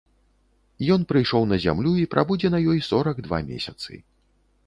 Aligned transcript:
Ён 0.95 1.01
прыйшоў 1.09 1.43
на 1.51 1.59
зямлю 1.65 1.91
і 2.03 2.07
прабудзе 2.15 2.47
на 2.55 2.59
ёй 2.73 2.79
сорак 2.89 3.17
два 3.27 3.39
месяцы. 3.53 3.91